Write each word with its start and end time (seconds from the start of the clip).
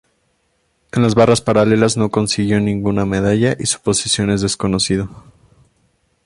En 0.93 1.03
las 1.03 1.13
barras 1.13 1.41
paralelas 1.41 1.95
no 1.95 2.09
consiguió 2.09 2.59
ninguna 2.59 3.05
medalla 3.05 3.55
y 3.59 3.67
su 3.67 3.79
posición 3.81 4.31
es 4.31 4.41
desconocido. 4.41 5.11